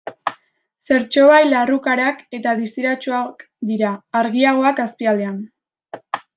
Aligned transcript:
Zertxobait 0.85 1.49
larrukarak 1.49 2.23
eta 2.39 2.55
distiratsuak 2.63 3.45
dira, 3.73 3.95
argiagoak 4.25 4.85
azpialdean. 4.89 5.41